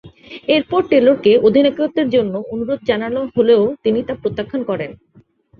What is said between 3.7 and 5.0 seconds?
তিনি তা প্রত্যাখ্যান করেন।